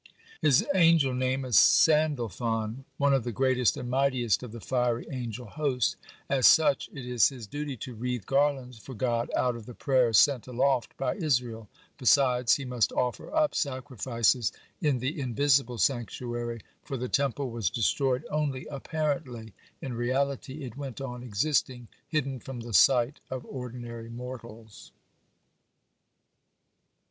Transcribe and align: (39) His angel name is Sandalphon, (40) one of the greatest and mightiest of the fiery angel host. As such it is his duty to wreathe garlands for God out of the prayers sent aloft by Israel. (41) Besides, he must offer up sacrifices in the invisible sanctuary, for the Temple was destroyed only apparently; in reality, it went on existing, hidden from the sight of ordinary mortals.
(39) 0.41 0.41
His 0.41 0.67
angel 0.73 1.13
name 1.13 1.45
is 1.45 1.59
Sandalphon, 1.59 2.85
(40) 2.97 2.97
one 2.97 3.13
of 3.13 3.23
the 3.23 3.31
greatest 3.31 3.77
and 3.77 3.87
mightiest 3.87 4.41
of 4.41 4.51
the 4.51 4.59
fiery 4.59 5.05
angel 5.11 5.45
host. 5.45 5.95
As 6.27 6.47
such 6.47 6.89
it 6.91 7.05
is 7.05 7.29
his 7.29 7.45
duty 7.45 7.77
to 7.77 7.93
wreathe 7.93 8.25
garlands 8.25 8.79
for 8.79 8.95
God 8.95 9.29
out 9.35 9.55
of 9.55 9.67
the 9.67 9.75
prayers 9.75 10.17
sent 10.17 10.47
aloft 10.47 10.97
by 10.97 11.13
Israel. 11.17 11.69
(41) 11.73 11.79
Besides, 11.99 12.55
he 12.55 12.65
must 12.65 12.91
offer 12.93 13.31
up 13.31 13.53
sacrifices 13.53 14.51
in 14.81 14.97
the 14.97 15.19
invisible 15.21 15.77
sanctuary, 15.77 16.61
for 16.83 16.97
the 16.97 17.07
Temple 17.07 17.51
was 17.51 17.69
destroyed 17.69 18.25
only 18.31 18.65
apparently; 18.71 19.53
in 19.83 19.93
reality, 19.93 20.63
it 20.63 20.75
went 20.75 20.99
on 20.99 21.21
existing, 21.21 21.87
hidden 22.07 22.39
from 22.39 22.61
the 22.61 22.73
sight 22.73 23.19
of 23.29 23.45
ordinary 23.45 24.09
mortals. 24.09 24.91